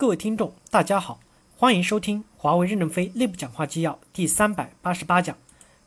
[0.00, 1.18] 各位听众，大家好，
[1.56, 5.36] 欢迎收听华为任正非内部讲话纪要第三百八十八讲，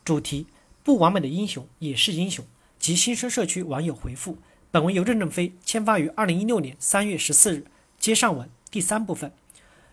[0.04, 0.46] 主题：
[0.84, 2.44] 不完美的英雄也是英雄。
[2.78, 4.36] 及新生社区网友回复，
[4.70, 7.64] 本文由任正非签发于二零一六年三月十四日。
[7.98, 9.32] 接上文第三部分，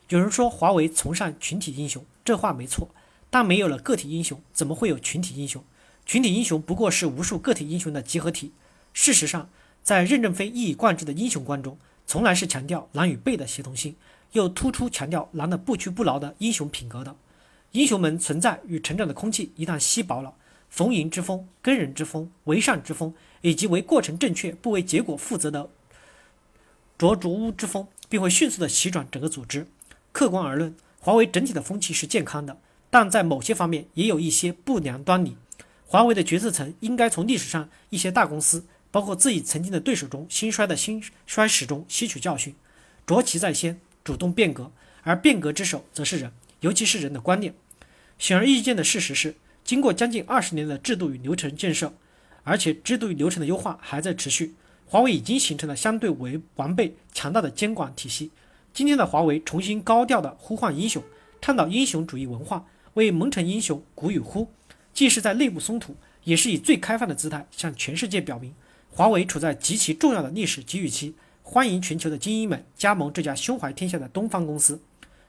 [0.10, 2.90] 有人说华为崇尚群体英雄，这话没错，
[3.30, 5.64] 但没有了个体英雄，怎么会有群体英雄？
[6.06, 8.52] 群体英雄不过是无数个体英雄的集合体。
[8.92, 9.48] 事实上，
[9.82, 11.78] 在任正非一以贯之的英雄观中，
[12.10, 13.96] 从来是强调狼与狈的协同性，
[14.32, 17.16] 又突出强调狼的不屈不挠的英雄品格的。
[17.74, 20.34] 英雄们存在与成长的空气一旦稀薄了，
[20.72, 25.70] 逢迎之风、跟人之风、为善之风，以及为过程正确不为结果负责的
[26.98, 29.68] 浊竹屋之风，便会迅速的席转整个组织。
[30.12, 32.58] 客观而论，华为整体的风气是健康的，
[32.90, 35.38] 但在某些方面也有一些不良端倪。
[35.86, 38.66] 华为的决策层应该从历史上一些大公司。
[38.92, 42.56] 包括自己曾经的对手中兴衰的兴衰史中吸取教训，
[43.06, 44.72] 着其在先，主动变革，
[45.04, 46.32] 而变革之首则是人，
[46.62, 47.54] 尤其是人的观念。
[48.18, 51.94] 显而易见的事实是，经过将近二十年的制度与流程建设，
[52.44, 58.32] 而且制度与流程的优化还在持续，华为已经形成了相对为完备、强大的监管体系。
[58.74, 61.04] 今天的华为重新高调的呼唤英雄，
[61.40, 62.66] 倡导英雄主义文化，
[62.96, 64.52] 为蒙尘英雄鼓与呼，
[64.94, 68.54] 既是在内部松土，也是以最开放的姿态向全世界表明。
[68.92, 74.82] 华为处在极其重要的历史机遇期，欢迎全球的精英们加盟这家胸怀天下的东方公司，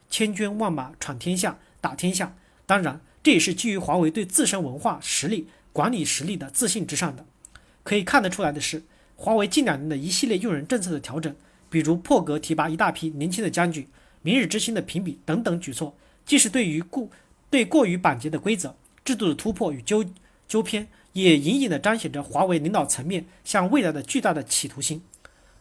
[0.09, 2.35] 千军万马闯天下，打天下。
[2.67, 7.25] 当然，这也是基于华为对自身文化实力、管理实力的自信之上的。
[7.85, 8.83] 可以看得出来的是，
[9.15, 11.35] 华为近两年的一系列用人政策的调整，
[11.69, 13.87] 比如破格提拔一大批年轻的将军、
[14.23, 17.09] 明日之星的评比等等举措，既是对于过
[17.49, 18.75] 对过于板结的规则
[19.05, 20.05] 制度的突破与纠
[20.49, 20.89] 纠偏。
[21.13, 25.03] 也隐隐地彰显着华为领导层面向未来的巨大的企图心。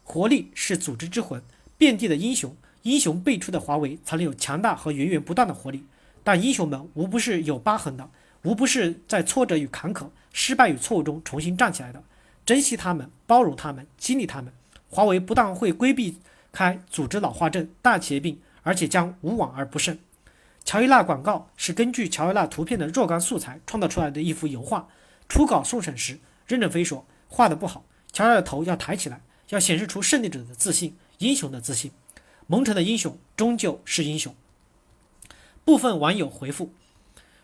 [0.03, 1.41] 活力是组织之魂，
[1.77, 5.83] 遍地的英雄，英雄辈出的华为才能有强大和源源不断的活力。
[6.23, 8.09] 但英雄们无不是有疤痕的，
[8.43, 12.03] 无不是在挫折与坎坷、失败与错误中重新站起来的。
[12.45, 14.51] 珍惜他们，包容他们，激励他们。
[14.89, 16.17] 华为不但会规避
[16.51, 19.97] 开组织老化症、大企业病，而且将无往而不胜。
[20.65, 24.87] 乔伊娜广告是根据乔伊娜图片的若干素材创造出来的一幅油画。
[25.29, 31.91] 初稿送审时，任正非说画的不好，乔伊娜的头要抬起来，要显示出胜利者的自信、英雄的自信。
[32.47, 34.35] 蒙城的英雄终究是英雄。
[35.63, 36.73] 部分网友回复：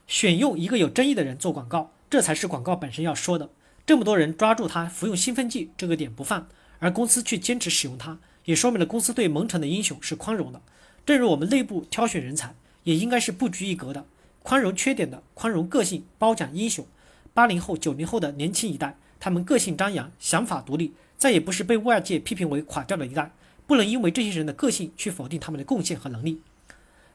[0.07, 3.51] 选用一个有争议的人做广告，这才是广告本身要说的。
[3.85, 10.59] 这么多人抓住他服用兴奋剂这个点不放，而公司却坚持使用它，也说明了公司对蒙城的英雄是宽容的。
[11.06, 14.07] 正如我们内部挑选人才，也应该是不拘一格的，
[14.41, 16.88] 宽容缺点的，宽容个性，褒奖英雄。
[17.35, 23.29] 八零后、九零后的年轻一代，他们个性张扬，想法独立，再也不是被外界批评为垮掉的一代。
[23.68, 26.41] 不能因为这些人的个性去否定他们的贡献和能力。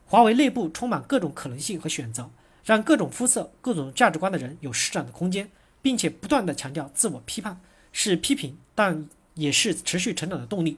[0.05, 2.29] 华为内部充满各种可能性和选择，
[2.63, 7.59] 让各种肤色、各种价值观的人有施展的空间，并且不断的强调自我批判，
[7.91, 10.77] 是批评，但也是持续成长的动力。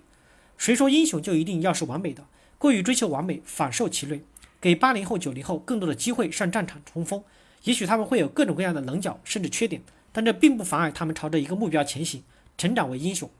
[0.56, 2.24] 谁说英雄就一定要是完美的？
[2.58, 4.22] 过于追求完美，反受其累，
[4.60, 7.24] 给八零后、九零后更多的机会上战场冲锋。
[7.64, 12.22] 也许他们会有各种各样的棱角，甚至缺点，但这并不妨碍他们朝着一个目标前行，
[12.58, 13.30] 成长为英雄。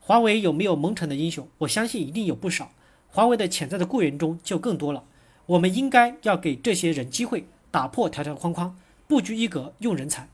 [0.00, 1.46] 华为有没有蒙尘的英雄？
[1.58, 2.72] 我相信一定有不少。
[3.08, 5.04] 华为的潜在的雇员中就更多了。
[5.46, 8.76] 我们应该要给这些人机会，打破条条框框，
[9.06, 10.28] 不拘一格用人才。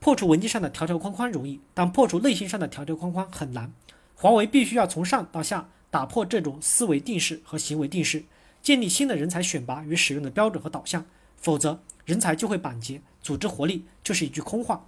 [0.00, 3.72] 破除文件上的条条框框容易，但破除内心上的条条框框很难。
[4.14, 8.24] 华为必须要从上到下打破这种思维定式和行为定式，
[8.62, 11.04] 建立新的人才选拔与使用的标准和导向，
[11.40, 11.80] 否则。
[12.04, 14.86] 人才就会板结，组织活力就是一句空话。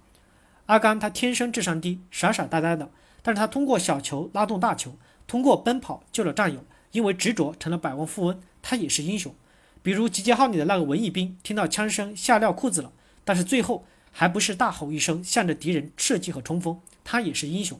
[0.65, 2.89] 阿甘他天生智商低，傻傻呆呆的，
[3.21, 4.97] 但是他通过小球拉动大球，
[5.27, 9.35] 通过奔跑救了战友，因为执着成了百万富翁，他也是英雄。
[9.83, 12.91] 比如集结号里的那个文艺兵，听到枪声吓尿裤子了，
[13.23, 17.79] 但是最后还不是大吼一声，向着敌人射击和冲锋，他也是英雄。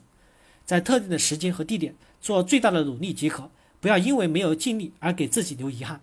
[0.63, 3.49] 在特定的时间和地点做最大的努力即可，
[3.79, 6.01] 不要因为没有尽力而给自己留遗憾。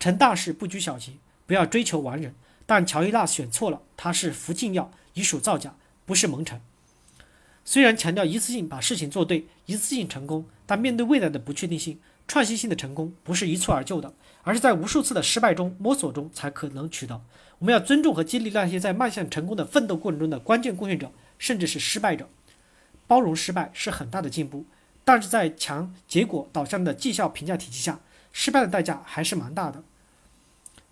[0.00, 1.12] 成大事不拘小节，
[1.52, 2.34] 不要追求完人。
[2.64, 5.74] 但乔伊娜选错了，他是服禁药，以属造假，
[6.06, 6.58] 不是蒙尘。
[7.62, 14.14] 虽然强调一次性把事情做对，一次性成功，但面对未来的不确定性，创新性的成功不是一蹴而就的，
[14.44, 17.20] 而是在无数次的失败中摸索中才可能取得。
[17.58, 22.26] 我们要尊重和激励那些在迈向成功的奋斗过程中的关键贡献者，甚至是失败者。
[23.06, 24.64] 包容失败是很大的进步，
[25.04, 28.00] 但是在强结果导向的绩效评价体系下，
[28.32, 29.82] 失败的代价还是蛮大的。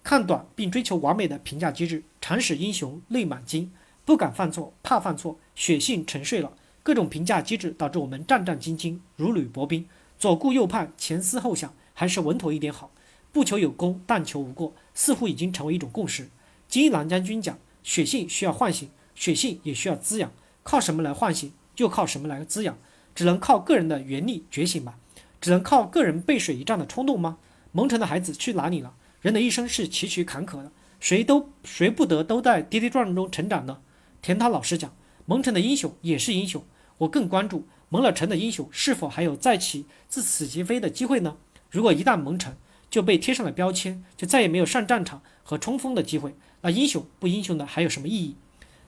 [0.02, 3.70] 看短并追求完美的评价机制，常使英雄泪满襟，
[4.04, 6.52] 不敢犯错，怕犯错，血性沉睡了。
[6.82, 9.86] 各种评价机制导致我们战战兢兢，如履薄冰，
[10.18, 12.90] 左顾右盼，前思后想，还是稳妥一点好。
[13.30, 16.30] 不求有功，但求无过，似乎已经成为一种共识。
[16.66, 20.32] 金一南将军讲，血性需要唤醒，血性也需要滋养。
[20.62, 21.52] 靠什么来唤醒？
[21.76, 22.76] 就靠什么来滋养？
[23.14, 24.98] 只能靠个人的原力觉醒吧？
[25.40, 27.38] 只能靠个人背水一战的冲动吗？
[27.72, 28.94] 蒙尘的孩子去哪里了？
[29.20, 33.80] 人的一生是崎岖坎坷的，谁都谁不得都在跌跌撞撞中成长呢？
[34.22, 34.94] 田涛老师讲，
[35.26, 36.64] 蒙尘的英雄也是英雄。
[36.98, 41.36] 我更关注蒙了尘的英雄是否还有再起自此即飞的机会呢？
[41.70, 42.56] 如果一旦蒙尘，
[42.88, 46.34] 就被贴上了标签，就再也没有上战场和冲锋的机会。
[46.62, 48.36] 那英雄不英雄的还有什么意义？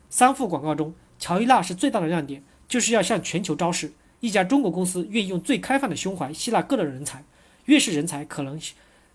[0.08, 7.25] 三副广告中，乔伊娜是最大的亮点，就是要向全球昭示，一家中国公司愿意用最开放的胸怀吸纳各类人才，
[7.67, 8.61] 越是人才可能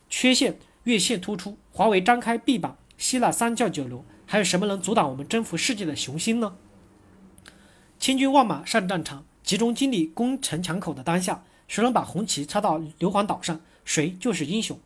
[0.10, 1.58] 缺陷越线突出。
[1.74, 6.56] 华为张开臂膀吸纳三教九流，还有什么能阻挡我们征服世界的雄心呢？
[8.00, 13.60] 千军万马上战场，集中精力攻城抢口的当下，谁能把红旗插到硫磺岛上？
[13.84, 14.80] 谁就是英雄。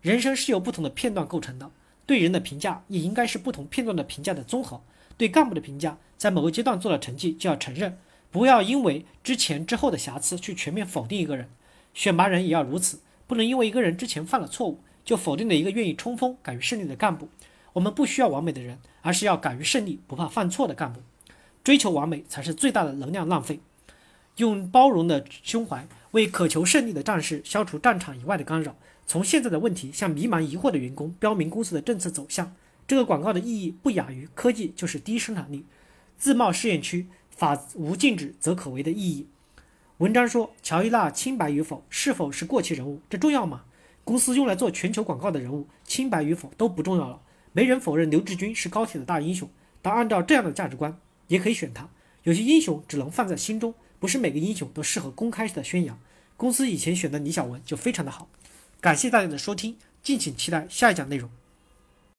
[0.00, 1.72] 人生是由不同的片段构成的，
[2.06, 4.80] 对人的评价也应该是不同片段的评价的综合。
[5.16, 7.98] 对干部的评价，在某个阶段做了成绩就要承认，
[8.30, 11.50] 不要因为之前之后的瑕疵去全面否定一个人。
[11.92, 17.28] 选拔人也要如此，不能因为一个人之前犯了错误，就否定了一个愿意冲锋、敢于胜利的干部。
[17.72, 21.00] 我们不需要完美的人，而是要敢于胜利、不怕犯错的干部。
[21.64, 23.60] 追求完美才是最大的能量浪费。
[24.36, 25.86] 用包容的胸怀。
[26.12, 28.76] 为渴求胜利的战士消除战场以外的干扰，
[29.06, 32.54] 从现在的问题向迷茫疑惑的员工标明公司的政策走向。
[32.86, 35.64] 这个广告的意义不亚于科技就是低生产力，
[36.18, 39.26] 自贸试验区法无禁止则可为的意义。
[39.96, 43.62] 文章说，乔伊娜清白与否，是否是过气人物，这重要吗？
[44.04, 47.20] 公司用来做全球广告的人物，清白与否都不重要了。
[47.52, 49.48] 没人否认刘志军是高铁的大英雄，
[49.80, 51.88] 但按照这样的价值观，也可以选他。
[52.22, 53.74] 有些英雄只能放在心中。
[53.98, 55.96] 不是每个英雄都适合公开的宣扬。
[56.36, 58.28] 公司以前选的李小文就非常的好。
[58.80, 61.30] 感谢大家的收听，敬请期待下一讲内容。